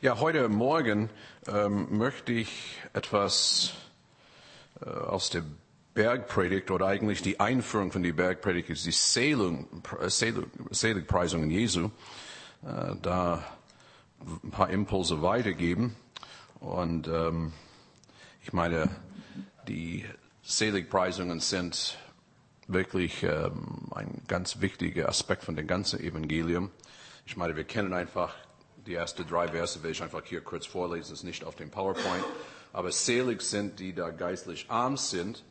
[0.00, 1.10] Ja, heute Morgen
[1.48, 3.72] ähm, möchte ich etwas
[4.80, 5.42] äh, aus der
[5.92, 9.66] Bergpredigt oder eigentlich die Einführung von der Bergpredigt ist die Seelung,
[10.06, 11.86] Selig, Seligpreisungen Jesu,
[12.62, 13.42] äh, da
[14.44, 15.96] ein paar Impulse weitergeben.
[16.60, 17.52] Und ähm,
[18.44, 18.88] ich meine,
[19.66, 20.04] die
[20.44, 21.98] Seligpreisungen sind
[22.68, 26.70] wirklich ähm, ein ganz wichtiger Aspekt von dem ganzen Evangelium.
[27.26, 28.36] Ich meine, wir kennen einfach
[28.88, 32.24] die ersten drei Verse, will ich einfach hier kurz vorlesen, ist nicht auf dem PowerPoint.
[32.72, 35.44] Aber selig sind, die da geistlich arm sind,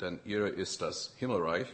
[0.00, 1.68] denn ihre ist das Himmelreich.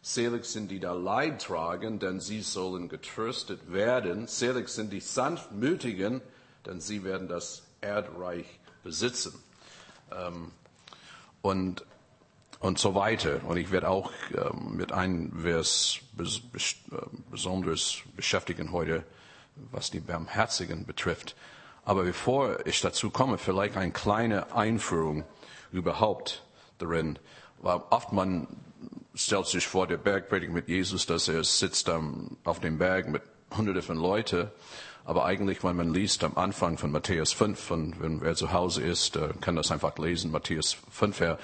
[0.00, 4.26] Selig sind, die da Leid tragen, denn sie sollen getröstet werden.
[4.26, 6.20] Selig sind die Sanftmütigen,
[6.66, 8.46] denn sie werden das Erdreich
[8.82, 9.34] besitzen.
[10.10, 10.50] Ähm,
[11.42, 11.84] und,
[12.58, 13.40] und so weiter.
[13.46, 16.96] Und ich werde auch ähm, mit einem Vers äh,
[17.30, 19.04] besonders beschäftigen heute,
[19.56, 21.36] was die Barmherzigen betrifft.
[21.84, 25.24] Aber bevor ich dazu komme, vielleicht eine kleine Einführung
[25.72, 26.44] überhaupt
[26.78, 27.18] darin.
[27.60, 28.46] Weil oft man
[29.14, 31.90] stellt sich vor der Bergpredigt mit Jesus, dass er sitzt
[32.44, 33.22] auf dem Berg mit
[33.56, 34.50] Hunderten von Leuten.
[35.04, 38.82] Aber eigentlich, wenn man liest am Anfang von Matthäus 5, von, wenn wer zu Hause
[38.82, 41.38] ist, kann das einfach lesen, Matthäus 5, er,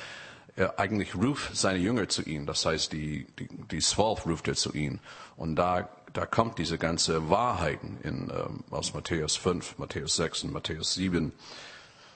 [0.54, 2.46] er eigentlich ruft seine Jünger zu ihm.
[2.46, 5.00] Das heißt, die, die, die Zwölf ruft er zu ihm.
[5.36, 10.52] Und da da kommt diese ganze Wahrheiten in, ähm, aus Matthäus 5, Matthäus 6 und
[10.52, 11.30] Matthäus 7.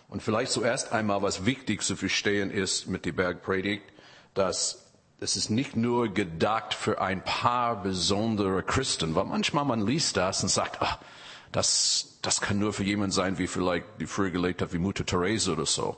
[0.08, 3.84] Und vielleicht zuerst einmal, was wichtig zu verstehen ist mit der Bergpredigt,
[4.34, 4.86] dass
[5.20, 10.42] es ist nicht nur gedacht für ein paar besondere Christen, weil manchmal man liest das
[10.42, 10.98] und sagt, ach,
[11.52, 15.06] das, das kann nur für jemand sein, wie vielleicht die früher gelebt hat, wie Mutter
[15.06, 15.96] Therese oder so.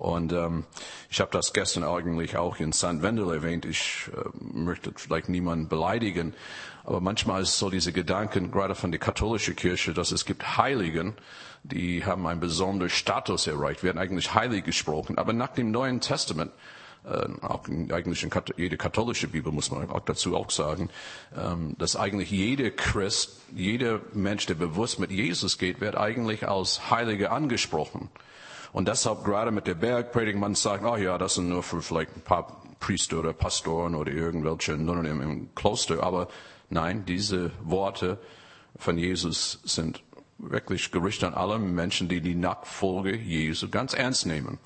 [0.00, 0.64] Und ähm,
[1.10, 3.02] ich habe das gestern eigentlich auch in St.
[3.02, 3.66] Wendel erwähnt.
[3.66, 6.32] Ich äh, möchte vielleicht niemanden beleidigen,
[6.84, 11.16] aber manchmal ist so diese Gedanken, gerade von der katholischen Kirche, dass es gibt Heiligen,
[11.64, 15.18] die haben einen besonderen Status erreicht, werden eigentlich heilig gesprochen.
[15.18, 16.50] Aber nach dem Neuen Testament,
[17.04, 20.88] äh, auch in, eigentlich in jede katholische Bibel muss man auch dazu auch sagen,
[21.36, 26.90] ähm, dass eigentlich jeder Christ, jeder Mensch, der bewusst mit Jesus geht, wird eigentlich als
[26.90, 28.08] Heilige angesprochen.
[28.72, 32.16] Und deshalb gerade mit der Bergpredigt, man sagt, oh ja, das sind nur für vielleicht
[32.16, 36.02] ein paar Priester oder Pastoren oder irgendwelche Nunnen im, im Kloster.
[36.02, 36.28] Aber
[36.70, 38.18] nein, diese Worte
[38.76, 40.02] von Jesus sind
[40.38, 44.58] wirklich gerichtet an alle Menschen, die die Nachfolge Jesu ganz ernst nehmen.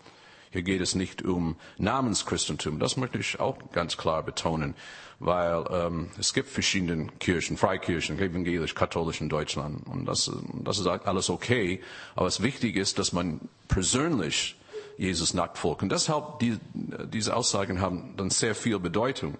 [0.54, 2.78] Hier geht es nicht um Namenschristentum.
[2.78, 4.76] Das möchte ich auch ganz klar betonen,
[5.18, 10.30] weil ähm, es gibt verschiedene Kirchen, Freikirchen, evangelisch, katholisch in Deutschland und das,
[10.62, 11.82] das ist alles okay.
[12.14, 14.56] Aber es wichtig ist, dass man persönlich
[14.96, 15.82] Jesus nachfolgt.
[15.82, 19.36] Und deshalb die, diese Aussagen haben dann sehr viel Bedeutung.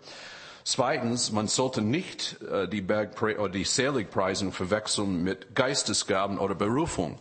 [0.65, 7.21] Zweitens, man sollte nicht äh, die Bergpre oder die Seligpreisung verwechseln mit Geistesgaben oder Berufung,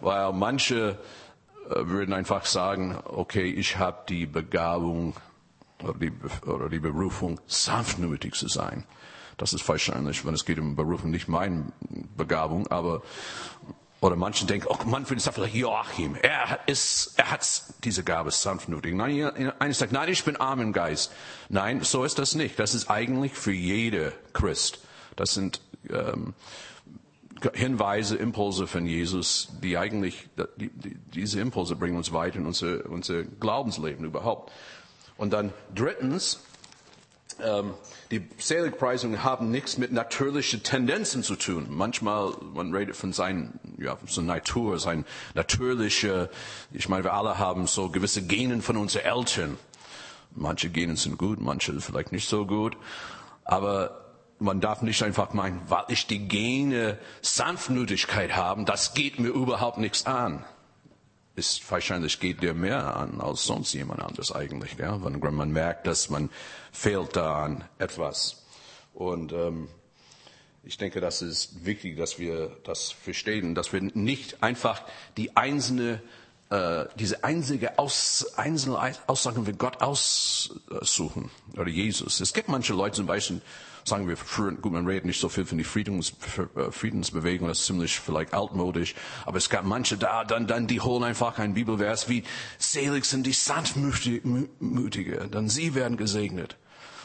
[0.00, 0.98] weil manche
[1.68, 5.14] würden einfach sagen, okay, ich habe die Begabung
[5.82, 6.12] oder die,
[6.46, 8.84] oder die Berufung, sanftmütig zu sein.
[9.36, 11.72] Das ist wahrscheinlich, wenn es geht um Berufung, nicht meine
[12.16, 13.02] Begabung, aber
[14.00, 18.30] oder manche denken, oh man, für das vielleicht Joachim, er ist, er hat diese Gabe
[18.30, 18.94] sanftmütig.
[18.94, 21.12] Nein, einer sagt, nein, ich bin arm im Geist.
[21.50, 22.58] Nein, so ist das nicht.
[22.58, 24.80] Das ist eigentlich für jede Christ.
[25.16, 25.60] Das sind
[25.90, 26.34] ähm,
[27.54, 32.86] Hinweise, Impulse von Jesus, die eigentlich, die, die, diese Impulse bringen uns weiter in unser,
[32.90, 34.52] unser Glaubensleben überhaupt.
[35.16, 36.40] Und dann drittens,
[37.42, 37.74] ähm,
[38.10, 41.66] die Seligpreisungen haben nichts mit natürlichen Tendenzen zu tun.
[41.70, 46.30] Manchmal, man redet von seiner ja, so Natur, sein natürliche,
[46.72, 49.58] ich meine, wir alle haben so gewisse Genen von unseren Eltern.
[50.34, 52.76] Manche Genen sind gut, manche vielleicht nicht so gut.
[53.44, 54.09] Aber
[54.40, 59.78] man darf nicht einfach meinen, weil ich die Gene Sanftmütigkeit habe, das geht mir überhaupt
[59.78, 60.44] nichts an.
[61.36, 65.02] Ist wahrscheinlich geht dir mehr an als sonst jemand anderes eigentlich, ja?
[65.04, 66.30] wenn man merkt, dass man
[66.72, 68.42] fehlt da an etwas.
[68.94, 69.68] Und ähm,
[70.64, 74.82] ich denke, das ist wichtig, dass wir das verstehen, dass wir nicht einfach
[75.16, 76.02] die einzelne
[76.50, 82.20] äh, diese einzige Aus, einzelne Aussagen für Gott aussuchen oder Jesus.
[82.20, 83.40] Es gibt manche Leute zum Beispiel,
[83.90, 86.14] sagen wir, früher, gut, man redet nicht so viel von der Friedens,
[86.56, 88.94] äh, Friedensbewegung, das ist ziemlich vielleicht altmodisch,
[89.26, 92.24] aber es gab manche da, dann, dann, die holen einfach ein Bibelvers wie,
[92.58, 96.56] selig sind die Sanftmütige, dann sie werden gesegnet.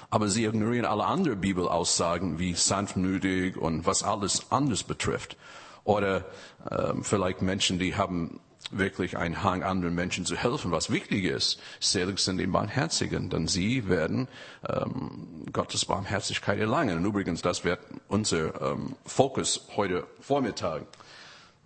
[0.10, 5.36] Aber sie ignorieren alle anderen Bibelaussagen wie sanftmütig und was alles anders betrifft.
[5.84, 6.26] Oder
[6.72, 8.40] ähm, vielleicht Menschen, die haben
[8.71, 11.59] wirklich einen Hang, anderen Menschen zu helfen, was wichtig ist.
[11.79, 14.27] Selig sind die Barmherzigen, denn sie werden
[14.67, 16.97] ähm, Gottes Barmherzigkeit erlangen.
[16.97, 20.83] Und übrigens, das wird unser ähm, Fokus heute Vormittag.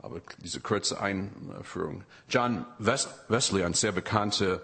[0.02, 2.04] aber diese kurze Einführung.
[2.30, 4.62] John Wesley, ein sehr bekannter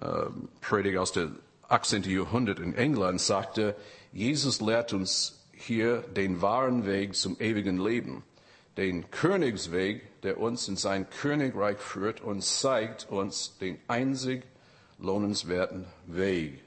[0.00, 0.26] äh,
[0.60, 1.36] Prediger aus dem
[1.68, 2.04] 18.
[2.04, 3.74] Jahrhundert in England, sagte,
[4.12, 8.22] Jesus lehrt uns hier den wahren Weg zum ewigen Leben,
[8.76, 14.44] den Königsweg, der uns in sein Königreich führt und zeigt uns den einzig
[14.98, 16.62] lohnenswerten Weg.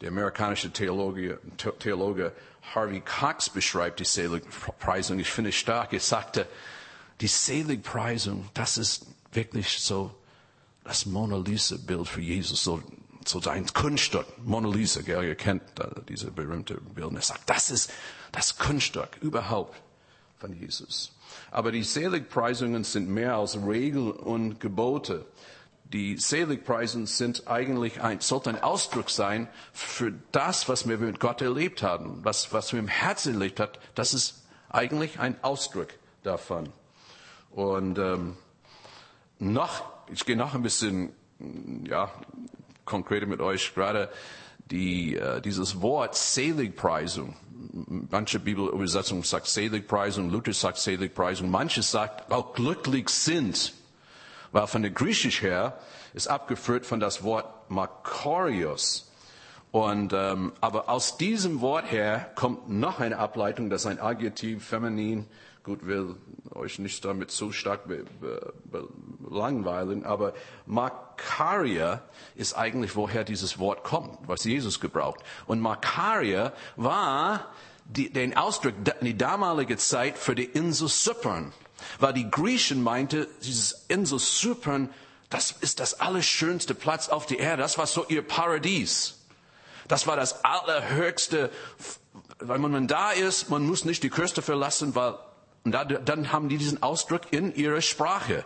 [0.00, 1.40] Der amerikanische Theologe,
[1.78, 2.32] Theologe
[2.74, 5.18] Harvey Cox beschreibt die Seligpreisung.
[5.18, 5.92] Ich finde es stark.
[5.92, 6.46] Er sagte,
[7.20, 10.14] die Seligpreisung, das ist wirklich so
[10.84, 12.82] das Mona Lisa-Bild für Jesus, so,
[13.26, 14.26] so sein Kunststück.
[14.38, 15.62] Mona Lisa, gell, ihr kennt
[16.08, 17.12] diese berühmte Bild.
[17.14, 17.90] Er sagt, das ist
[18.32, 19.76] das Kunststück überhaupt
[20.40, 21.12] von Jesus.
[21.50, 25.26] Aber die Seligpreisungen sind mehr als Regeln und Gebote.
[25.84, 31.42] Die Seligpreisungen sind eigentlich ein, sollten ein Ausdruck sein für das, was wir mit Gott
[31.42, 33.72] erlebt haben, was, was wir im Herzen erlebt haben.
[33.94, 35.88] Das ist eigentlich ein Ausdruck
[36.22, 36.68] davon.
[37.50, 38.36] Und ähm,
[39.38, 41.10] noch, ich gehe noch ein bisschen
[41.88, 42.12] ja,
[42.84, 44.10] konkreter mit euch gerade
[44.70, 47.36] die, äh, dieses Wort Seligpreisung.
[48.10, 53.74] Manche Bibelübersetzungen sagt Seligpreisung, Luther sagt Seligpreisung, manche sagt auch glücklich sind.
[54.52, 55.78] Weil von der Griechisch her
[56.14, 59.10] ist abgeführt von das Wort Makarios.
[59.70, 64.64] Und, ähm, aber aus diesem Wort her kommt noch eine Ableitung, das ist ein Adjektiv,
[64.64, 65.26] feminin.
[65.62, 66.16] Gut, will
[66.54, 68.88] euch nicht damit zu stark be, be, be,
[69.28, 70.32] langweilen, aber
[70.66, 72.02] Makaria
[72.34, 75.20] ist eigentlich, woher dieses Wort kommt, was Jesus gebraucht.
[75.46, 77.46] Und Makaria war
[77.84, 81.52] die, den Ausdruck die damalige Zeit für die Insel Zypern.
[81.98, 84.90] Weil die Griechen meinte, dieses Insel Zypern,
[85.30, 87.62] das ist das allerschönste Platz auf der Erde.
[87.62, 89.18] Das war so ihr Paradies.
[89.88, 91.50] Das war das allerhöchste,
[92.38, 95.14] weil man da ist, man muss nicht die Küste verlassen, weil
[95.64, 95.72] und
[96.04, 98.44] dann haben die diesen Ausdruck in ihrer Sprache.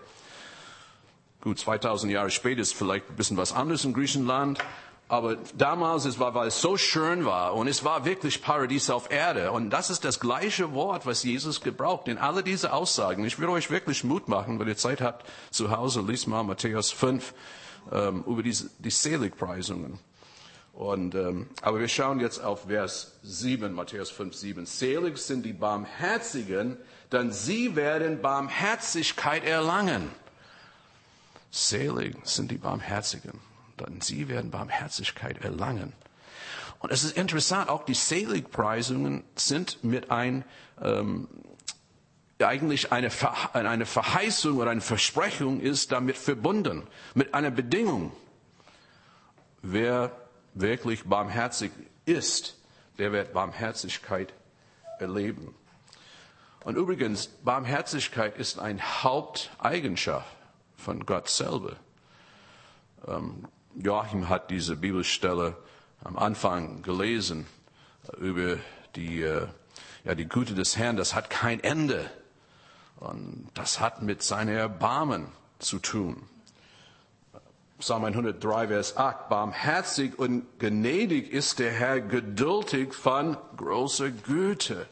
[1.40, 4.58] Gut, 2000 Jahre später ist vielleicht ein bisschen was anderes in Griechenland.
[5.06, 9.11] Aber damals, es war, weil es so schön war und es war wirklich Paradies auf
[9.11, 9.52] Erde.
[9.52, 13.25] Und das ist das gleiche Wort, was Jesus gebraucht in alle diese Aussagen.
[13.25, 16.90] Ich will euch wirklich Mut machen, wenn ihr Zeit habt zu Hause, liest mal Matthäus
[16.90, 17.34] 5
[17.93, 19.99] ähm, über diese, die Seligpreisungen.
[20.72, 24.67] Und, ähm, aber wir schauen jetzt auf Vers 7, Matthäus 5, 7.
[24.67, 26.78] Selig sind die Barmherzigen,
[27.12, 30.10] denn sie werden Barmherzigkeit erlangen.
[31.50, 33.40] Selig sind die Barmherzigen
[33.80, 35.92] denn sie werden Barmherzigkeit erlangen.
[36.78, 40.44] Und es ist interessant, auch die Seligpreisungen sind mit ein,
[40.82, 41.28] ähm,
[42.38, 43.10] eigentlich eine,
[43.54, 48.12] eine Verheißung oder eine Versprechung ist damit verbunden, mit einer Bedingung.
[49.62, 50.12] Wer
[50.52, 51.72] wirklich barmherzig
[52.04, 52.58] ist,
[52.98, 54.34] der wird Barmherzigkeit
[54.98, 55.54] erleben.
[56.64, 60.34] Und übrigens, Barmherzigkeit ist eine Haupteigenschaft
[60.76, 61.76] von Gott selber.
[63.06, 63.44] Ähm,
[63.76, 65.56] Joachim hat diese Bibelstelle
[66.02, 67.46] am Anfang gelesen
[68.19, 68.58] über
[68.96, 69.46] die, äh,
[70.05, 70.96] ja, die Güte des Herrn.
[70.96, 72.11] Das hat kein Ende.
[72.96, 75.26] Und das hat mit seiner Erbarmen
[75.58, 76.22] zu tun.
[77.78, 79.28] Psalm 103, Vers 8.
[79.28, 84.87] Barmherzig und gnädig ist der Herr, geduldig von großer Güte.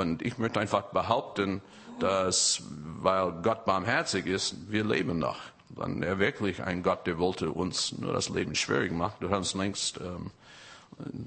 [0.00, 1.62] Und ich möchte einfach behaupten,
[2.00, 2.62] dass,
[3.00, 5.36] weil Gott barmherzig ist, wir leben noch
[5.76, 9.14] dann er wirklich ein Gott, der wollte uns nur das Leben schwierig machen.
[9.20, 10.30] Du hast längst, ähm,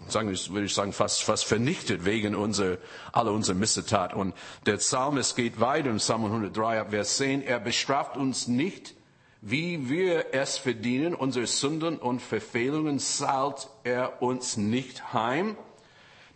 [0.08, 2.78] sagen, würde ich sagen, fast, fast vernichtet wegen unserer,
[3.12, 4.14] aller unserer Missetat.
[4.14, 4.34] Und
[4.66, 8.96] der Psalm, es geht weiter im Psalm 103, Vers 10, er bestraft uns nicht,
[9.42, 15.58] wie wir es verdienen, unsere Sünden und Verfehlungen zahlt er uns nicht heim.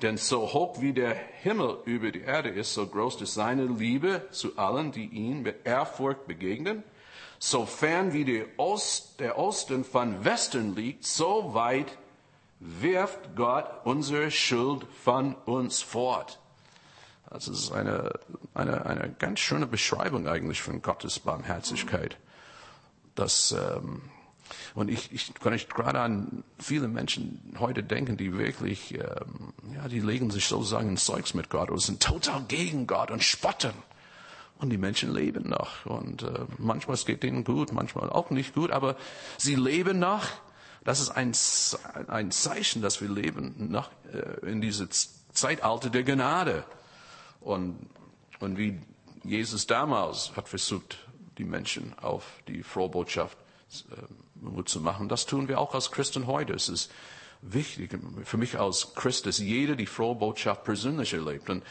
[0.02, 4.28] Denn so hoch wie der Himmel über die Erde ist, so groß ist seine Liebe
[4.30, 6.84] zu allen, die ihn mit Ehrfurcht begegnen.
[7.40, 11.98] Sofern wie der, Ost, der Osten von Westen liegt, so weit
[12.60, 16.40] wirft Gott unsere Schuld von uns fort.
[17.30, 18.12] Das ist eine,
[18.54, 22.18] eine, eine ganz schöne Beschreibung eigentlich von Gottes Barmherzigkeit.
[23.16, 24.04] Das, ähm,
[24.76, 29.88] und ich, ich kann nicht gerade an viele Menschen heute denken, die wirklich, ähm, ja,
[29.88, 33.74] die legen sich sozusagen ins Zeugs mit Gott und sind total gegen Gott und spotten.
[34.60, 35.86] Und die Menschen leben noch.
[35.86, 38.96] Und äh, manchmal es geht denen gut, manchmal auch nicht gut, aber
[39.38, 40.26] sie leben noch.
[40.84, 41.34] Das ist ein,
[42.08, 46.64] ein Zeichen, dass wir leben noch äh, in diese Zeitalter der Gnade.
[47.40, 47.78] Und,
[48.40, 48.80] und wie
[49.24, 50.98] Jesus damals hat versucht,
[51.38, 53.47] die Menschen auf die frohe Botschaft äh,
[54.36, 56.54] Mut zu machen, das tun wir auch als Christen heute.
[56.54, 56.92] Es ist
[57.42, 61.50] wichtig für mich als Christ, dass jeder die frohe Botschaft persönlich erlebt.
[61.50, 61.64] Und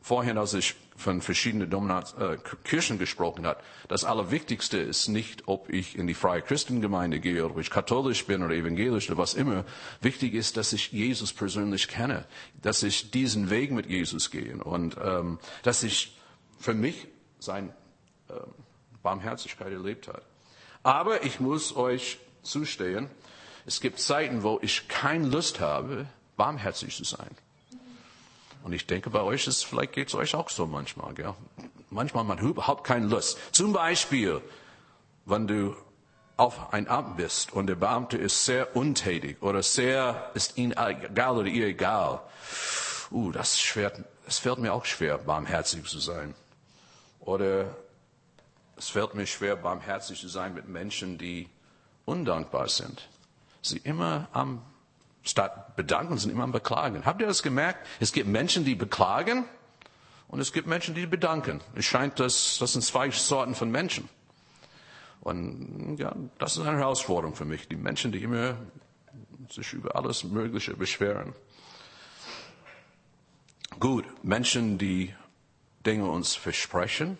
[0.00, 5.68] vorhin, als ich von verschiedenen Dominat äh, Kirchen gesprochen habe, das Allerwichtigste ist nicht, ob
[5.70, 9.34] ich in die freie Christengemeinde gehe oder ob ich katholisch bin oder evangelisch oder was
[9.34, 9.64] immer.
[10.00, 12.24] Wichtig ist, dass ich Jesus persönlich kenne,
[12.62, 16.16] dass ich diesen Weg mit Jesus gehe und ähm, dass ich
[16.58, 17.06] für mich
[17.38, 17.72] sein
[18.28, 18.34] äh,
[19.02, 20.22] Barmherzigkeit erlebt habe.
[20.82, 23.10] Aber ich muss euch zustehen,
[23.66, 26.06] es gibt Zeiten, wo ich keine Lust habe,
[26.36, 27.30] barmherzig zu sein.
[28.64, 31.34] Und ich denke, bei euch ist, vielleicht geht es euch auch so manchmal, gell?
[31.90, 33.38] Manchmal hat man überhaupt keine Lust.
[33.52, 34.42] Zum Beispiel,
[35.24, 35.76] wenn du
[36.36, 41.36] auf ein Amt bist und der Beamte ist sehr untätig oder sehr, ist ihm egal
[41.36, 42.20] oder ihr egal.
[43.10, 43.92] Uh, das, schwer,
[44.26, 46.34] es fällt mir auch schwer, barmherzig zu sein.
[47.20, 47.74] Oder
[48.78, 51.48] es fällt mir schwer, barmherzig zu sein mit Menschen, die
[52.04, 53.08] undankbar sind.
[53.60, 54.62] Sie immer am
[55.24, 57.04] Statt bedanken sind immer am Beklagen.
[57.04, 57.86] Habt ihr das gemerkt?
[58.00, 59.44] Es gibt Menschen, die beklagen
[60.28, 61.60] und es gibt Menschen, die bedanken.
[61.74, 64.08] Es scheint, dass das sind zwei Sorten von Menschen.
[65.20, 67.68] Und ja, das ist eine Herausforderung für mich.
[67.68, 68.56] Die Menschen, die immer
[69.50, 71.34] sich über alles Mögliche beschweren.
[73.80, 75.14] Gut, Menschen, die
[75.84, 77.18] Dinge uns versprechen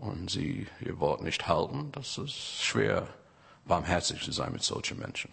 [0.00, 3.06] und sie ihr Wort nicht halten, das ist schwer,
[3.66, 5.30] barmherzig zu sein mit solchen Menschen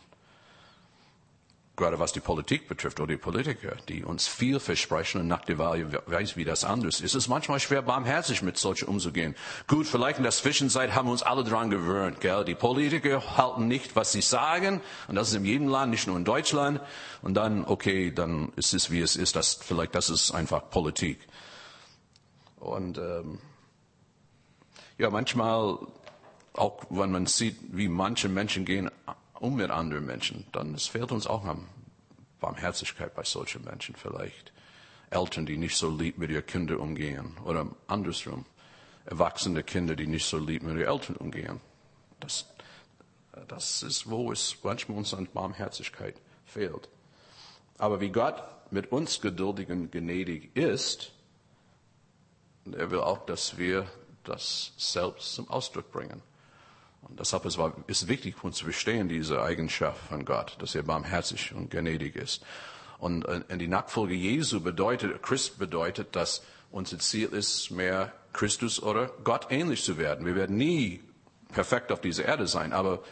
[1.78, 5.60] gerade was die Politik betrifft oder die Politiker, die uns viel versprechen und nach der
[5.60, 7.14] Wahl weiß, wie das anders ist.
[7.14, 9.36] Es ist manchmal schwer, barmherzig mit solchen umzugehen.
[9.68, 12.20] Gut, vielleicht in der Zwischenzeit haben wir uns alle daran gewöhnt.
[12.20, 12.44] Gell?
[12.46, 14.82] Die Politiker halten nicht, was sie sagen.
[15.08, 16.82] Und das ist in jedem Land, nicht nur in Deutschland.
[17.22, 19.36] Und dann, okay, dann ist es, wie es ist.
[19.36, 21.20] Das, vielleicht das ist einfach Politik.
[22.60, 23.38] Und ähm,
[24.98, 25.78] ja, manchmal,
[26.54, 28.90] auch wenn man sieht, wie manche Menschen gehen
[29.40, 31.68] um mit anderen Menschen, dann es fehlt uns auch an
[32.40, 34.52] Barmherzigkeit bei solchen Menschen vielleicht.
[35.10, 38.46] Eltern, die nicht so lieb mit ihren Kindern umgehen oder andersrum.
[39.06, 41.62] Erwachsene Kinder, die nicht so lieb mit ihren Eltern umgehen.
[42.20, 42.46] Das,
[43.48, 46.90] das ist, wo es manchmal uns an Barmherzigkeit fehlt.
[47.78, 51.14] Aber wie Gott mit uns geduldig und gnädig ist,
[52.66, 53.88] er will auch, dass wir
[54.28, 56.22] das selbst zum Ausdruck bringen.
[57.02, 61.54] Und deshalb ist es wichtig uns zu verstehen, diese Eigenschaft von Gott, dass er barmherzig
[61.54, 62.44] und gnädig ist.
[63.00, 69.08] Und in die Nachfolge Jesu bedeutet, Christ bedeutet, dass unser Ziel ist, mehr Christus oder
[69.24, 70.26] Gott ähnlich zu werden.
[70.26, 71.02] Wir werden nie
[71.54, 73.04] perfekt auf dieser Erde sein, aber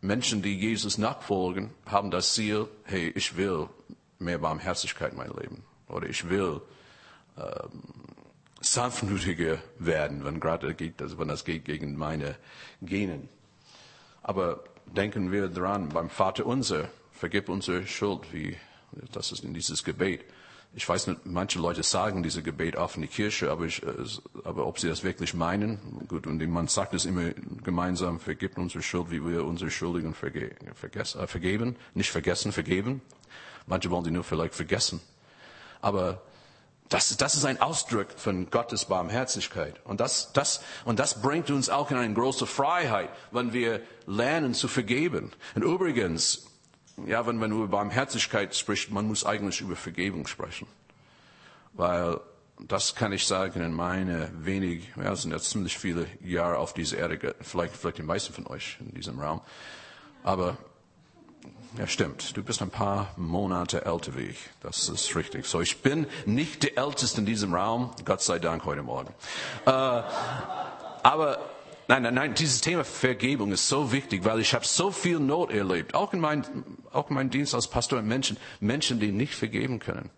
[0.00, 3.68] Menschen, die Jesus nachfolgen, haben das Ziel, hey, ich will
[4.18, 5.64] mehr Barmherzigkeit in meinem Leben.
[5.88, 6.62] Oder ich will
[7.36, 7.82] ähm,
[8.60, 12.36] sanftmütiger werden, wenn gerade geht, also wenn das geht gegen meine
[12.82, 13.28] Genen.
[14.22, 18.56] Aber denken wir dran, beim Vater unser, vergib unsere Schuld, wie,
[19.12, 20.24] das ist in dieses Gebet.
[20.72, 23.82] Ich weiß nicht, manche Leute sagen diese Gebet auf in die Kirche, aber, ich,
[24.44, 27.30] aber ob sie das wirklich meinen, gut, und man sagt es immer
[27.64, 33.00] gemeinsam, vergib unsere Schuld, wie wir unsere Schuldigen verge äh, vergeben, nicht vergessen, vergeben.
[33.66, 35.00] Manche wollen sie nur vielleicht vergessen.
[35.80, 36.22] Aber
[36.90, 39.80] das, das ist ein Ausdruck von Gottes Barmherzigkeit.
[39.84, 44.54] Und das, das, und das bringt uns auch in eine große Freiheit, wenn wir lernen
[44.54, 45.30] zu vergeben.
[45.54, 46.46] Und übrigens,
[47.06, 50.66] ja, wenn man über Barmherzigkeit spricht, man muss eigentlich über Vergebung sprechen.
[51.74, 52.18] Weil
[52.66, 56.98] das kann ich sagen in meine wenig, ja, sind jetzt ziemlich viele Jahre auf dieser
[56.98, 59.40] Erde, vielleicht, vielleicht die meisten von euch in diesem Raum.
[60.24, 60.58] Aber
[61.78, 62.36] ja, stimmt.
[62.36, 64.38] Du bist ein paar Monate älter wie ich.
[64.60, 65.46] Das ist richtig.
[65.46, 67.90] So, ich bin nicht der Älteste in diesem Raum.
[68.04, 69.14] Gott sei Dank heute Morgen.
[69.66, 71.38] Äh, aber
[71.88, 72.34] nein, nein, nein.
[72.34, 75.94] Dieses Thema Vergebung ist so wichtig, weil ich habe so viel Not erlebt.
[75.94, 76.44] Auch in meinem
[76.92, 80.10] auch in meinem Dienst als Pastor Menschen, Menschen, die nicht vergeben können.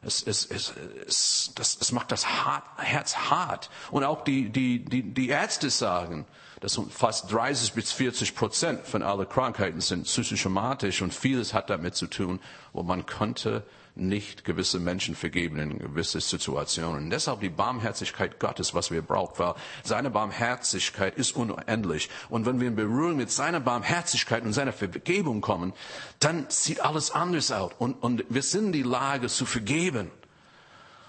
[0.00, 0.72] Es, es, es,
[1.06, 3.68] es, das, es macht das hart, Herz hart.
[3.90, 6.24] Und auch die, die, die, die Ärzte sagen,
[6.60, 11.94] dass fast 30 bis 40 Prozent von allen Krankheiten sind psychosomatisch und vieles hat damit
[11.94, 12.40] zu tun,
[12.72, 13.64] wo man konnte
[13.98, 17.04] nicht gewisse Menschen vergeben in gewisse Situationen.
[17.04, 22.08] Und deshalb die Barmherzigkeit Gottes, was wir brauchen, weil seine Barmherzigkeit ist unendlich.
[22.28, 25.72] Und wenn wir in Berührung mit seiner Barmherzigkeit und seiner Vergebung kommen,
[26.20, 27.72] dann sieht alles anders aus.
[27.78, 30.10] Und, und wir sind in die Lage zu vergeben.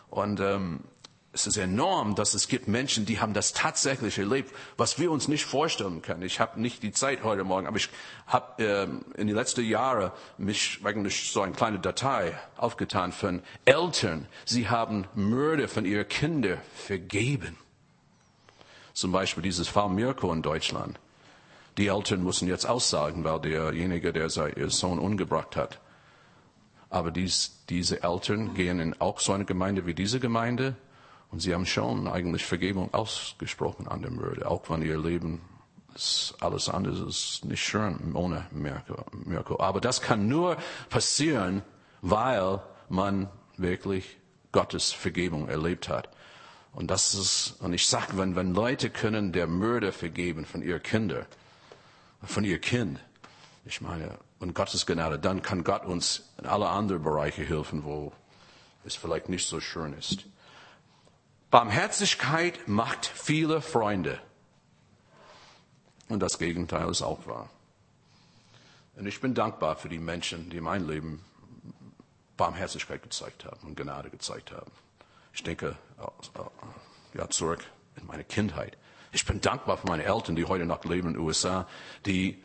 [0.10, 0.82] Und ähm,
[1.40, 5.28] es ist enorm, dass es gibt Menschen, die haben das tatsächlich erlebt, was wir uns
[5.28, 6.22] nicht vorstellen können.
[6.24, 7.90] Ich habe nicht die Zeit heute Morgen, aber ich
[8.28, 14.28] habe ähm, in den letzten Jahren mich eigentlich so eine kleine Datei aufgetan von Eltern.
[14.44, 17.58] Sie haben Mörder von ihren Kindern vergeben.
[18.94, 21.00] Zum Beispiel dieses Fall Mirko in Deutschland.
[21.78, 25.80] Die Eltern müssen jetzt aussagen, weil derjenige, der seinen Sohn umgebracht hat.
[26.90, 30.76] Aber dies, diese Eltern gehen in auch so eine Gemeinde wie diese Gemeinde
[31.32, 35.42] Und sie haben schon eigentlich Vergebung ausgesprochen an der Mörder, auch wenn ihr Leben
[35.96, 39.60] ist alles andere ist nicht schön ohne Mirko.
[39.60, 40.58] Aber das kann nur
[40.90, 41.62] passieren,
[42.02, 44.18] weil man wirklich
[44.52, 46.10] Gottes Vergebung erlebt hat.
[46.72, 50.80] Und das ist, und ich sage, wenn, wenn Leute können der Mörder vergeben von ihr
[50.80, 51.26] Kinder,
[52.24, 53.00] von ihr Kind,
[53.66, 58.14] ich meine, und Gottes Gnade, dann kann Gott uns in alle anderen Bereiche helfen, wo
[58.86, 60.26] es vielleicht nicht so schön ist.
[61.52, 64.20] Barmherzigkeit macht viele Freunde.
[66.08, 67.50] Und das Gegenteil ist auch wahr.
[68.96, 71.26] Und ich bin dankbar für die Menschen, die in meinem Leben
[72.38, 74.72] Barmherzigkeit gezeigt haben und Gnade gezeigt haben.
[75.34, 75.76] Ich denke
[77.14, 77.64] ja, zurück
[77.96, 78.78] in meine Kindheit.
[79.12, 81.68] Ich bin dankbar für meine Eltern, die heute noch leben in den USA,
[82.06, 82.44] die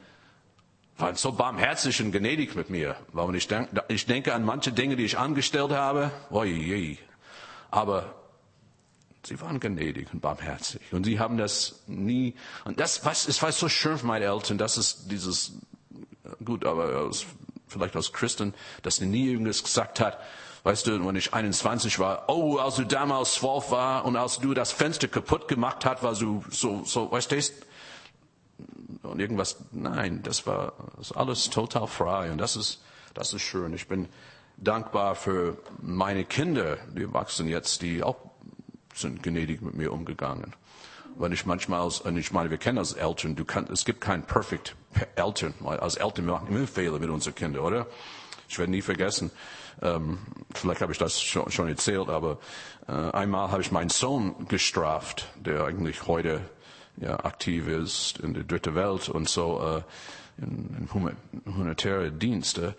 [0.96, 2.96] waren so barmherzig und gnädig mit mir.
[3.32, 6.10] Ich, denk, ich denke an manche Dinge, die ich angestellt habe.
[7.70, 8.14] Aber
[9.26, 10.80] sie waren gnädig und barmherzig.
[10.92, 14.58] Und sie haben das nie, und das, was, es war so schön für meine Eltern,
[14.58, 15.52] das ist dieses,
[16.44, 17.26] gut, aber aus,
[17.68, 20.18] vielleicht als Christen, dass sie nie irgendwas gesagt hat,
[20.64, 24.54] Weißt du, wenn ich 21 war, oh, als du damals 12 war und als du
[24.54, 27.36] das Fenster kaputt gemacht hast, war du so, so, weißt du,
[29.02, 32.80] und irgendwas, nein, das war das alles total frei und das ist,
[33.12, 33.74] das ist schön.
[33.74, 34.08] Ich bin
[34.56, 38.16] dankbar für meine Kinder, die wachsen jetzt, die auch
[38.94, 40.54] sind gnädig mit mir umgegangen.
[41.16, 44.24] Wenn ich manchmal, und ich meine, wir kennen als Eltern, du kannst, es gibt kein
[44.24, 44.74] perfect
[45.14, 45.54] Eltern.
[45.64, 47.86] Als Eltern machen immer Fehler mit unseren Kindern, oder?
[48.48, 49.30] Ich werde nie vergessen,
[49.82, 50.18] ähm,
[50.54, 52.38] vielleicht habe ich das schon, schon erzählt, aber
[52.88, 56.40] äh, einmal habe ich meinen Sohn gestraft, der eigentlich heute
[56.96, 59.82] ja, aktiv ist in der dritten Welt und so
[60.38, 62.74] äh, in, in humanitäre Dienste.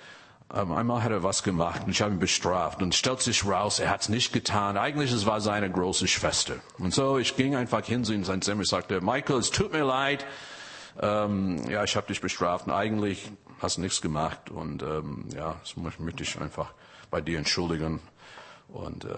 [0.48, 3.80] Aber einmal hat er was gemacht und ich habe ihn bestraft und stellt sich raus,
[3.80, 4.78] er hat es nicht getan.
[4.78, 6.56] Eigentlich es war seine große Schwester.
[6.78, 9.50] Und so, ich ging einfach hin zu ihm in sein Zimmer und sagte, Michael, es
[9.50, 10.26] tut mir leid,
[11.02, 15.56] ähm, ja, ich habe dich bestraft und eigentlich hast du nichts gemacht und ähm, ja,
[15.62, 16.74] das möchte ich einfach
[17.10, 18.00] bei dir entschuldigen.
[18.68, 19.16] Und äh,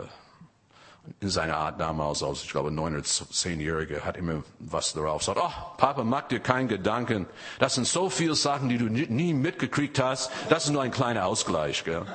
[1.20, 5.40] in seiner Art damals, als ich glaube neun oder zehnjährige, hat immer was darauf gesagt.
[5.42, 7.28] Oh, Papa, mach dir keinen Gedanken.
[7.60, 10.32] Das sind so viele Sachen, die du nie mitgekriegt hast.
[10.50, 11.84] Das ist nur ein kleiner Ausgleich.
[11.84, 12.06] Gell?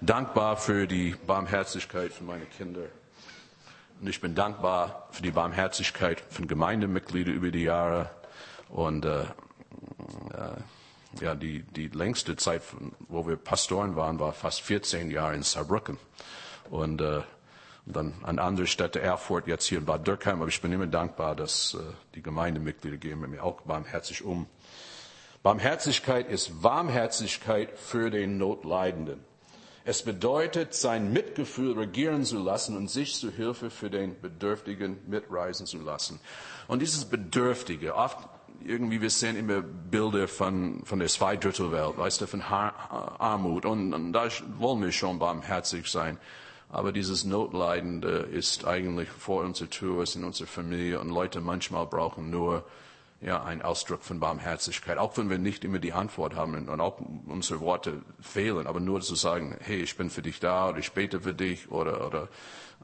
[0.00, 2.88] Dankbar für die Barmherzigkeit von meinen Kindern.
[4.00, 8.10] Und ich bin dankbar für die Barmherzigkeit von Gemeindemitgliedern über die Jahre.
[8.68, 9.26] Und äh, äh,
[11.20, 12.62] ja, die, die längste Zeit,
[13.08, 15.98] wo wir Pastoren waren, war fast 14 Jahre in Saarbrücken.
[16.70, 17.22] Und, äh,
[17.84, 20.40] dann an andere Städte, Erfurt, jetzt hier in Bad Dürkheim.
[20.40, 21.78] Aber ich bin immer dankbar, dass äh,
[22.14, 24.46] die Gemeindemitglieder gehen mit mir auch barmherzig um.
[25.42, 29.24] Barmherzigkeit ist Warmherzigkeit für den Notleidenden.
[29.84, 35.66] Es bedeutet, sein Mitgefühl regieren zu lassen und sich zu Hilfe für den Bedürftigen mitreisen
[35.66, 36.20] zu lassen.
[36.68, 38.18] Und dieses Bedürftige, oft
[38.64, 43.66] irgendwie, wir sehen immer Bilder von, von der Zweidrittelwelt, weißt du, von Armut.
[43.66, 46.16] Und, und da wollen wir schon barmherzig sein.
[46.72, 51.00] Aber dieses Notleidende ist eigentlich vor unserer Tür, ist in unserer Familie.
[51.00, 52.64] Und Leute manchmal brauchen nur
[53.20, 54.96] ja, einen Ausdruck von Barmherzigkeit.
[54.96, 58.66] Auch wenn wir nicht immer die Antwort haben und auch unsere Worte fehlen.
[58.66, 61.70] Aber nur zu sagen, hey, ich bin für dich da oder ich bete für dich
[61.70, 62.28] oder, oder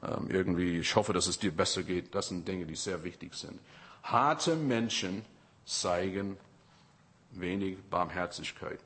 [0.03, 2.13] ähm, irgendwie, ich hoffe, dass es dir besser geht.
[2.13, 3.59] Das sind Dinge, die sehr wichtig sind.
[4.03, 5.25] Harte Menschen
[5.65, 6.37] zeigen
[7.31, 8.79] wenig Barmherzigkeit.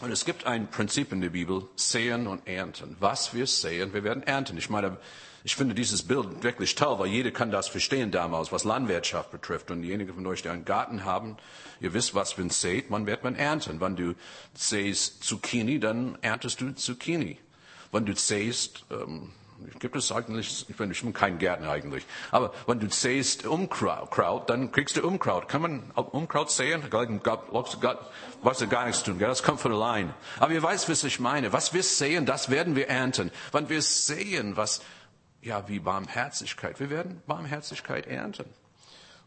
[0.00, 2.96] Und es gibt ein Prinzip in der Bibel, säen und ernten.
[3.00, 4.58] Was wir säen, wir werden ernten.
[4.58, 4.98] Ich meine,
[5.42, 9.70] ich finde dieses Bild wirklich toll, weil jeder kann das verstehen damals, was Landwirtschaft betrifft.
[9.70, 11.38] Und diejenigen von euch, die einen Garten haben,
[11.80, 13.80] ihr wisst, was man sät, man wird man ernten.
[13.80, 14.14] Wenn du
[14.52, 17.38] säst Zucchini, dann erntest du Zucchini.
[17.90, 19.30] Wenn du säst, ähm,
[19.78, 24.48] gibt es eigentlich, ich bin, ich bin kein Gärtner eigentlich, aber wenn du säst Umkraut,
[24.50, 25.48] dann kriegst du Umkraut.
[25.48, 26.82] Kann man Umkraut säen?
[28.42, 30.14] Was hat gar nichts tun, das kommt von allein.
[30.38, 31.52] Aber ihr weißt, was ich meine.
[31.52, 33.30] Was wir säen, das werden wir ernten.
[33.52, 34.82] Wenn wir säen, was,
[35.42, 38.46] ja, wie Barmherzigkeit, wir werden Barmherzigkeit ernten.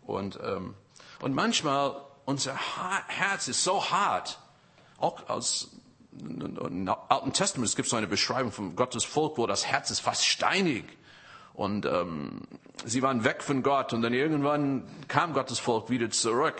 [0.06, 0.76] Und, ähm,
[1.22, 2.56] und manchmal, unser
[3.08, 4.40] Herz ist so hart,
[4.98, 5.70] auch als
[6.20, 10.00] im Alten Testament gibt es so eine Beschreibung von Gottes Volk, wo das Herz ist
[10.00, 10.86] fast steinig.
[11.54, 12.42] Und ähm,
[12.86, 16.56] sie waren weg von Gott und dann irgendwann kam Gottes Volk wieder zurück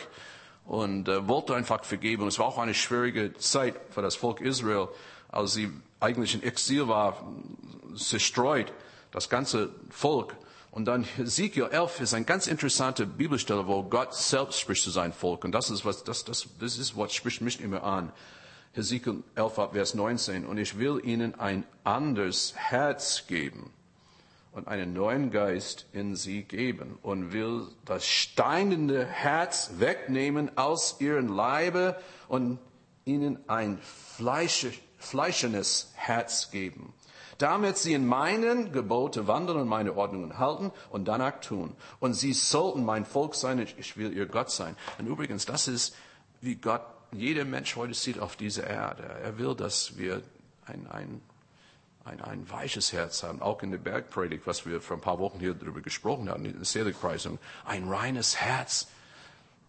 [0.66, 2.24] und äh, wollte einfach vergeben.
[2.24, 4.90] Und es war auch eine schwierige Zeit für das Volk Israel,
[5.30, 7.24] als sie eigentlich in Exil war,
[7.96, 8.74] zerstreut,
[9.12, 10.36] das ganze Volk.
[10.72, 15.14] Und dann Ezekiel 11 ist eine ganz interessante Bibelstelle, wo Gott selbst spricht zu seinem
[15.14, 15.44] Volk.
[15.44, 18.12] Und das ist was, das, das, das ist was spricht mich immer an.
[18.74, 20.46] Hesekiel 11, Vers 19.
[20.46, 23.72] Und ich will ihnen ein anderes Herz geben
[24.52, 31.28] und einen neuen Geist in sie geben und will das steinende Herz wegnehmen aus ihrem
[31.28, 32.60] Leibe und
[33.06, 36.94] ihnen ein Fleisch, fleischendes Herz geben,
[37.38, 41.76] damit sie in meinen Gebote wandeln und meine Ordnungen halten und danach tun.
[42.00, 44.76] Und sie sollten mein Volk sein, ich will ihr Gott sein.
[44.98, 45.96] Und übrigens, das ist,
[46.42, 49.04] wie Gott jeder Mensch heute sieht auf dieser Erde.
[49.04, 50.22] Er will, dass wir
[50.66, 51.22] ein, ein
[52.10, 55.40] ein, ein weiches Herz haben, auch in der Bergpredigt, was wir vor ein paar Wochen
[55.40, 58.88] hier darüber gesprochen haben, in der Seligpreisung, ein reines Herz.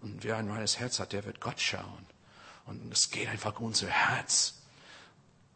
[0.01, 2.07] Und wer ein reines Herz hat, der wird Gott schauen.
[2.67, 4.55] Und es geht einfach um unser Herz.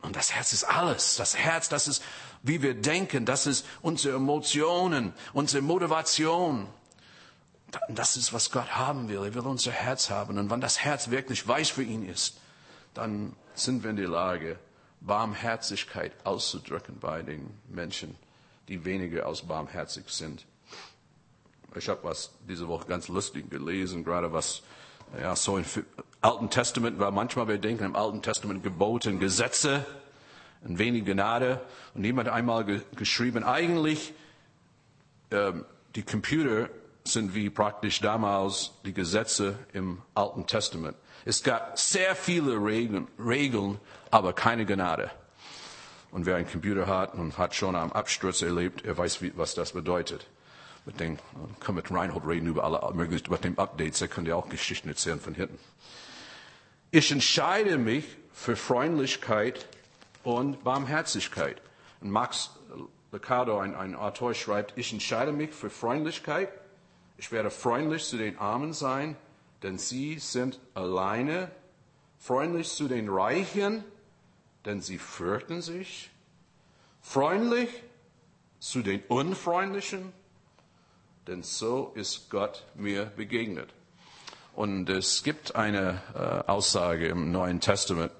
[0.02, 1.16] Und das Herz ist alles.
[1.16, 2.02] Das Herz, das ist,
[2.42, 6.66] wie wir denken, das ist unsere Emotionen, unsere Motivation.
[7.88, 9.24] Das ist, was Gott haben will.
[9.24, 10.38] Er will unser Herz haben.
[10.38, 12.40] Und wenn das Herz wirklich weich für ihn ist,
[12.94, 14.58] dann sind wir in der Lage,
[15.00, 18.16] Barmherzigkeit auszudrücken bei den Menschen,
[18.68, 20.46] die weniger als barmherzig sind.
[21.76, 24.62] Ich habe was diese Woche ganz lustig gelesen, gerade was
[25.20, 25.64] ja, so im
[26.20, 27.10] Alten Testament war.
[27.10, 29.84] Manchmal wir denken im Alten Testament Gebote Gesetze,
[30.64, 31.60] ein wenig Gnade.
[31.94, 34.14] Und jemand hat einmal ge geschrieben, eigentlich
[35.30, 36.68] ähm, die Computer
[37.06, 40.96] sind wie praktisch damals die Gesetze im Alten Testament.
[41.26, 43.78] Es gab sehr viele Regeln, Regeln,
[44.10, 45.10] aber keine Gnade.
[46.10, 49.54] Und wer einen Computer hat und hat schon am Absturz erlebt, er weiß, wie, was
[49.54, 50.26] das bedeutet.
[50.86, 51.18] Mit dem,
[51.60, 55.20] kann mit Reinhold reden über alle möglichen, über den Updates, er könnte auch Geschichten erzählen
[55.20, 55.58] von hinten.
[56.90, 59.66] Ich entscheide mich für Freundlichkeit
[60.22, 61.60] und Barmherzigkeit.
[62.00, 62.50] Und Max
[63.12, 66.48] Liccardo, ein, ein Autor, schreibt, ich entscheide mich für Freundlichkeit.
[67.16, 69.16] Ich werde freundlich zu den Armen sein
[69.64, 71.50] denn sie sind alleine,
[72.18, 73.82] freundlich zu den Reichen,
[74.66, 76.10] denn sie fürchten sich,
[77.00, 77.70] freundlich
[78.60, 80.12] zu den Unfreundlichen,
[81.26, 83.70] denn so ist Gott mir begegnet.
[84.54, 88.12] Und es gibt eine äh, Aussage im Neuen Testament,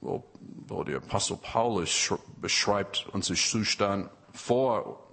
[0.00, 0.24] wo,
[0.66, 5.03] wo der Apostel Paulus beschreibt unseren Zustand vor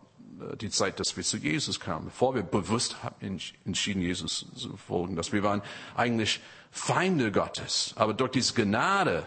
[0.55, 5.31] die Zeit, dass wir zu Jesus kamen, bevor wir bewusst entschieden, Jesus zu folgen, dass
[5.31, 5.61] wir waren
[5.95, 7.93] eigentlich Feinde Gottes.
[7.95, 9.25] Aber durch diese Gnade,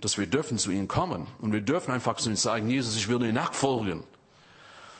[0.00, 3.08] dass wir dürfen zu ihm kommen und wir dürfen einfach zu ihm sagen, Jesus, ich
[3.08, 4.04] will dir nachfolgen.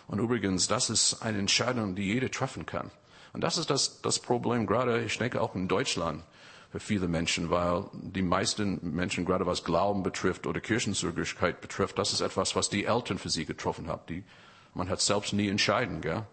[0.08, 2.90] Und übrigens, das ist eine Entscheidung, die jeder treffen kann.
[3.32, 6.22] Und das ist das, das Problem gerade, ich denke auch in Deutschland
[6.70, 12.12] für viele Menschen, weil die meisten Menschen, gerade was Glauben betrifft oder Kirchenzugehörigkeit betrifft, das
[12.12, 14.02] ist etwas, was die Eltern für sie getroffen haben.
[14.08, 14.24] Die
[14.74, 16.24] man hat selbst nie entscheiden, gell?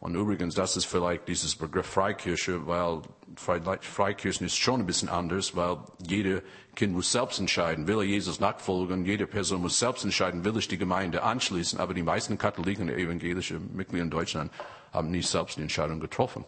[0.00, 3.02] Und übrigens, das ist vielleicht dieses Begriff Freikirche, weil
[3.36, 6.40] Freikirchen ist schon ein bisschen anders, weil jeder
[6.74, 10.68] Kind muss selbst entscheiden, will er Jesus nachfolgen, jede Person muss selbst entscheiden, will ich
[10.68, 14.50] die Gemeinde anschließen, aber die meisten Katholiken und evangelische Mitglieder in Deutschland
[14.90, 16.46] haben nie selbst die Entscheidung getroffen.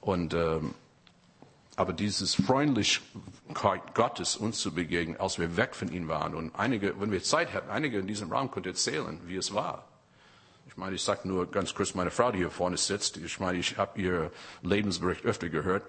[0.00, 0.74] Und ähm,
[1.76, 6.34] aber dieses Freundlichkeit Gottes uns zu begegnen, als wir weg von ihm waren.
[6.34, 9.85] Und einige, wenn wir Zeit hatten, einige in diesem Raum konnten erzählen, wie es war.
[10.76, 13.16] Ich meine, ich sage nur ganz kurz meine Frau, die hier vorne sitzt.
[13.16, 15.82] Ich meine, ich habe ihr Lebensbericht öfter gehört.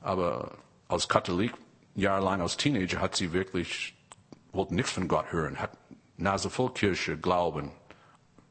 [0.00, 1.52] Aber als Katholik,
[1.94, 3.94] jahrelang als Teenager, hat sie wirklich,
[4.50, 5.70] wollte nichts von Gott hören, hat
[6.16, 7.70] Nase voll Kirche, Glauben.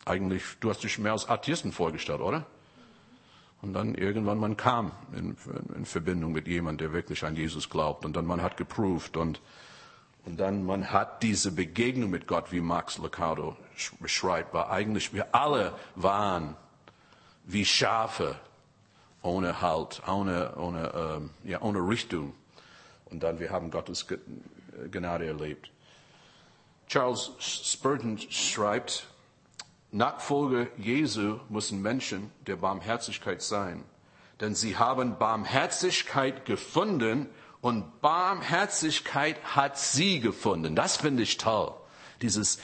[0.06, 2.46] Eigentlich, du hast dich mehr als Atheisten vorgestellt, oder?
[3.62, 5.36] Und dann irgendwann man kam in,
[5.76, 8.06] in Verbindung mit jemandem, der wirklich an Jesus glaubt.
[8.06, 9.42] Und dann man hat geprüft und,
[10.28, 13.56] und dann man hat diese Begegnung mit Gott, wie Max Lucado
[14.02, 16.58] beschreibt, weil eigentlich wir alle waren
[17.46, 18.36] wie Schafe
[19.22, 22.34] ohne Halt, ohne, ohne, ähm, ja, ohne Richtung.
[23.06, 24.06] Und dann wir haben Gottes
[24.92, 25.72] Gnade erlebt.
[26.90, 29.08] Charles Spurgeon schreibt,
[29.94, 33.86] Nachfolger Jesu müssen Menschen der Barmherzigkeit sein,
[34.42, 37.30] denn sie haben Barmherzigkeit gefunden
[37.62, 40.76] und Barmherzigkeit hat sie gefunden.
[40.76, 41.74] Das finde ich toll.
[42.22, 42.60] Dieses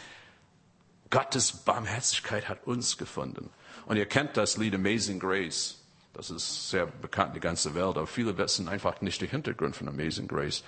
[1.10, 3.50] Gottes Barmherzigkeit hat uns gefunden.
[3.86, 5.80] Und ihr kennt das Lied Amazing Grace.
[6.14, 9.76] Das ist sehr bekannt in der ganzen Welt, aber viele wissen einfach nicht den Hintergrund
[9.76, 10.64] von Amazing Grace.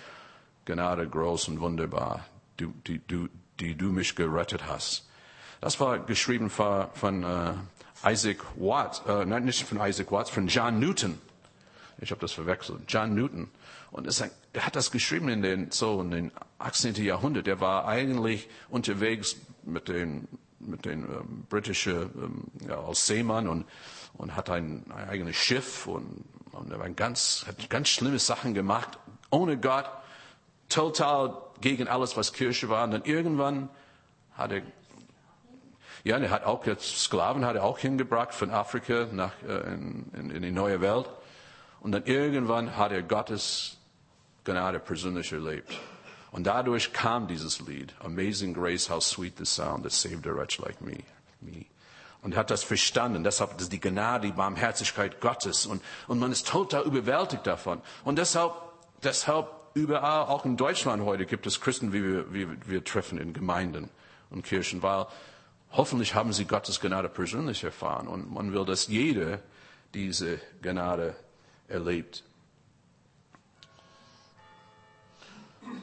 [0.66, 2.26] Gnade groß und wunderbar,
[2.60, 5.08] die, die, die, die du mich gerettet hast.
[5.62, 7.54] Das war geschrieben von, von äh,
[8.12, 11.20] Isaac Watts, äh, nein, nicht von Isaac Watts, von John Newton.
[12.00, 12.82] Ich habe das verwechselt.
[12.88, 13.50] John Newton.
[13.92, 16.96] Und es, er hat das geschrieben in den, so in den 18.
[16.96, 17.48] Jahrhundert.
[17.48, 20.28] Er war eigentlich unterwegs mit den,
[20.60, 23.66] mit den ähm, britischen, ähm, ja, als Seemann und,
[24.14, 28.54] und hat ein, ein eigenes Schiff und, und er war ganz, hat ganz schlimme Sachen
[28.54, 29.90] gemacht, ohne Gott,
[30.70, 32.84] total gegen alles, was Kirche war.
[32.84, 33.70] Und dann irgendwann
[34.34, 34.62] hat er
[36.04, 40.12] Ja, er hat auch jetzt Sklaven hat er auch hingebracht von Afrika nach äh, in,
[40.14, 41.10] in, in die neue Welt.
[41.86, 43.78] Und dann irgendwann hat er Gottes
[44.44, 45.72] Gnade persönlich erlebt.
[46.32, 50.58] Und dadurch kam dieses Lied, Amazing Grace, how sweet the sound that saved a wretch
[50.58, 51.04] like me.
[51.42, 51.68] me.
[52.24, 53.24] Und hat das verstanden.
[53.24, 55.68] Deshalb ist die Gnade, die Barmherzigkeit Gottes.
[55.68, 57.80] Und, und man ist total überwältigt davon.
[58.04, 58.54] Und deshalb,
[59.04, 63.32] deshalb überall, auch in Deutschland heute, gibt es Christen, wie wir, wie wir treffen in
[63.32, 63.92] Gemeinden
[64.32, 65.06] und Kirchen, weil
[65.70, 68.08] hoffentlich haben sie Gottes Gnade persönlich erfahren.
[68.08, 69.40] Und man will, dass jeder
[69.94, 71.16] diese Gnade
[71.68, 72.24] erlebt.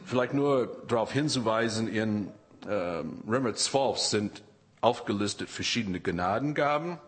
[0.04, 2.28] Vielleicht nur darauf hinzuweisen, in
[2.66, 4.42] äh, Römer 12 sind
[4.80, 6.98] aufgelistet verschiedene Gnadengaben.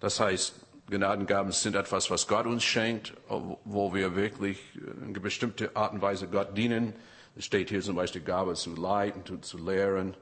[0.00, 0.54] Das heißt,
[0.88, 4.58] Gnadengaben sind etwas, was Gott uns schenkt, wo wir wirklich
[5.00, 6.94] in bestimmte Art und Weise Gott dienen.
[7.36, 10.16] Es steht hier zum Beispiel Gabe zu leiten, zu, zu lehren,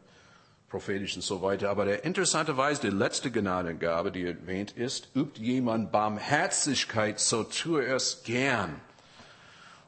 [0.69, 1.71] prophetisch und so weiter.
[1.71, 8.23] Aber der interessanterweise, die letzte Gnadengabe, die erwähnt ist, übt jemand Barmherzigkeit, so tue es
[8.23, 8.81] gern.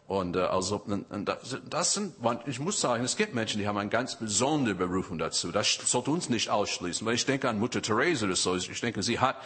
[0.06, 0.82] Und äh, also
[1.68, 2.14] das sind,
[2.46, 5.52] ich muss sagen, es gibt Menschen, die haben eine ganz besondere Berufung dazu.
[5.52, 7.06] Das sollte uns nicht ausschließen.
[7.06, 8.56] Weil ich denke an Mutter Therese oder so.
[8.56, 9.36] Ich denke, sie hat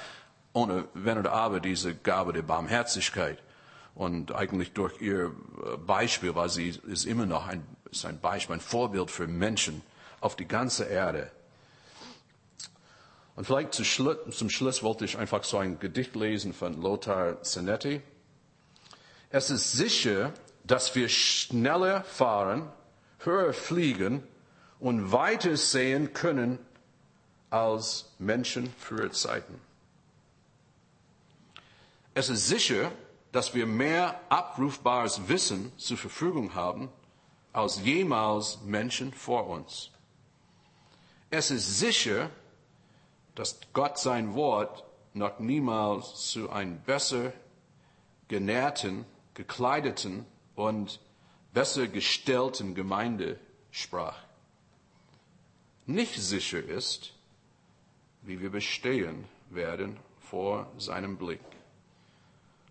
[0.54, 3.42] ohne Wenn oder Aber diese Gabe der Barmherzigkeit.
[3.94, 8.54] Und eigentlich durch ihr äh, Beispiel war sie ist immer noch ein, ist ein Beispiel,
[8.54, 9.82] ein Vorbild für Menschen
[10.24, 11.30] auf die ganze Erde.
[13.36, 17.42] Und vielleicht zum Schluss, zum Schluss wollte ich einfach so ein Gedicht lesen von Lothar
[17.42, 18.00] Zanetti.
[19.28, 20.32] Es ist sicher,
[20.64, 22.72] dass wir schneller fahren,
[23.18, 24.22] höher fliegen
[24.80, 26.58] und weiter sehen können
[27.50, 29.60] als Menschen früher Zeiten.
[32.14, 32.90] Es ist sicher,
[33.32, 36.88] dass wir mehr abrufbares Wissen zur Verfügung haben
[37.52, 39.90] als jemals Menschen vor uns.
[41.36, 42.30] Es ist sicher,
[43.34, 47.32] dass Gott sein Wort noch niemals zu einem besser
[48.28, 51.00] genährten, gekleideten und
[51.52, 53.40] besser gestellten Gemeinde
[53.72, 54.16] sprach.
[55.86, 57.12] Nicht sicher ist,
[58.22, 61.42] wie wir bestehen werden vor seinem Blick.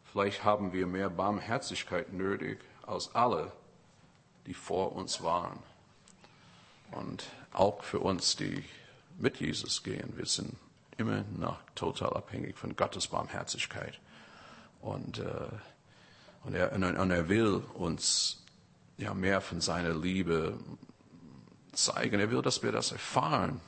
[0.06, 3.52] Vielleicht haben wir mehr Barmherzigkeit nötig als alle,
[4.45, 5.60] die vor uns waren.
[6.91, 8.63] Und auch für uns, die
[9.17, 10.55] mit Jesus gehen, wir sind
[10.97, 13.99] immer noch total abhängig von Gottes Barmherzigkeit.
[14.81, 15.47] Und äh,
[16.43, 18.43] und er, und er will uns
[18.97, 20.57] ja mehr von seiner Liebe
[21.71, 22.19] zeigen.
[22.19, 23.61] Er will, dass wir das erfahren.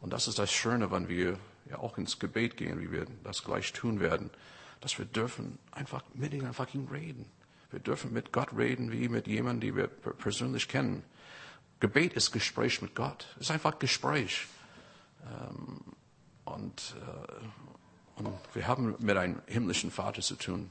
[0.00, 3.44] Und das ist das Schöne, wenn wir ja auch ins Gebet gehen, wie wir das
[3.44, 4.30] gleich tun werden,
[4.80, 7.26] dass wir dürfen einfach mit ihm einfach reden.
[7.70, 11.04] Wir dürfen mit Gott reden, wie mit jemandem, den wir persönlich kennen.
[11.80, 13.26] Gebet ist Gespräch mit Gott.
[13.36, 14.46] Es ist einfach Gespräch.
[15.24, 15.80] Ähm,
[16.44, 20.70] und, äh, und wir haben mit einem himmlischen Vater zu tun,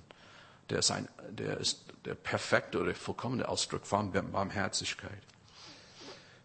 [0.70, 5.22] der ist, ein, der, ist der perfekte oder vollkommene Ausdruck von Barmherzigkeit.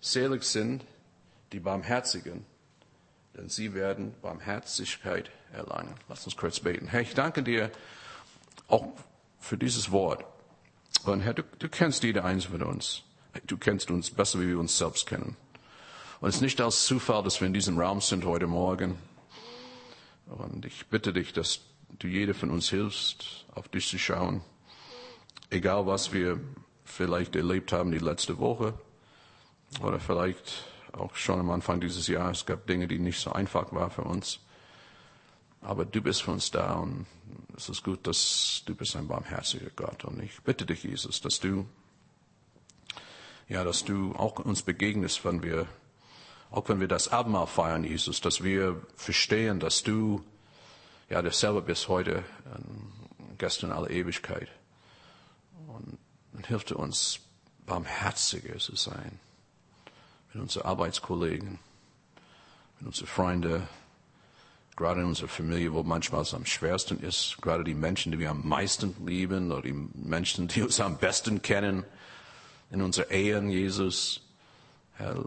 [0.01, 0.85] Selig sind
[1.53, 2.47] die Barmherzigen,
[3.37, 5.95] denn sie werden Barmherzigkeit erlangen.
[6.09, 6.87] Lass uns kurz beten.
[6.87, 7.71] Herr, ich danke dir
[8.69, 8.89] auch
[9.41, 10.25] für dieses Wort.
[11.05, 13.03] Und Herr, du, du kennst jede einzelne von uns.
[13.47, 15.37] Du kennst uns besser, wie wir uns selbst kennen.
[16.21, 18.97] Und es ist nicht als Zufall, dass wir in diesem Raum sind heute Morgen.
[20.27, 21.61] Und ich bitte dich, dass
[21.99, 24.43] du jeder von uns hilfst, auf dich zu schauen.
[25.51, 26.41] Egal, was wir
[26.85, 28.75] vielleicht erlebt haben die letzte Woche
[29.81, 32.39] oder vielleicht auch schon am Anfang dieses Jahres.
[32.39, 34.41] Es gab Dinge, die nicht so einfach waren für uns.
[35.61, 37.07] Aber du bist für uns da und
[37.57, 40.05] es ist gut, dass du bist ein barmherziger Gott.
[40.05, 41.67] Und ich bitte dich, Jesus, dass du,
[43.49, 45.67] ja, dass du auch uns begegnest, wenn wir,
[46.51, 50.25] auch wenn wir das Abendmahl feiern, Jesus, dass wir verstehen, dass du
[51.09, 52.25] ja, dasselbe bis heute,
[53.39, 54.49] gestern alle Ewigkeit.
[55.69, 55.99] Und,
[56.33, 57.21] und hilft uns,
[57.67, 59.19] barmherziger zu sein
[60.33, 61.59] mit unseren Arbeitskollegen,
[62.79, 63.69] mit unseren Freunden,
[64.77, 68.31] gerade in unserer Familie, wo manchmal es am schwersten ist, gerade die Menschen, die wir
[68.31, 71.85] am meisten lieben oder die Menschen, die uns am besten kennen,
[72.75, 74.21] in unserer Ehen, Jesus.
[74.95, 75.25] Herr,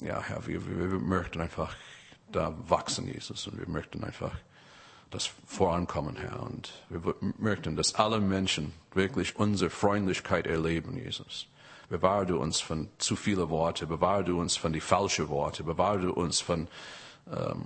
[0.00, 1.76] ja, Herr, wir, wir, wir möchten einfach
[2.30, 3.46] da wachsen, Jesus.
[3.48, 4.32] Und wir möchten einfach
[5.10, 6.42] das vorankommen, Herr.
[6.42, 11.48] Und wir möchten, dass alle Menschen wirklich unsere Freundlichkeit erleben, Jesus.
[11.88, 16.00] Bewahre du uns von zu vielen Worten, bewahre du uns von die falschen Worte, bewahre
[16.00, 16.68] du uns von
[17.30, 17.64] ähm,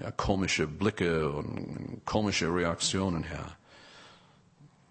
[0.00, 3.56] ja, komische Blicke und komische Reaktionen, Herr.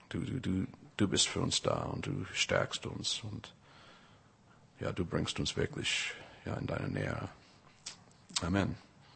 [0.09, 3.53] Du, du, du, du bist für uns da und du stärkst uns und
[4.79, 6.11] ja, du bringst uns wirklich
[6.45, 7.29] ja, in deine Nähe.
[8.41, 8.75] Amen.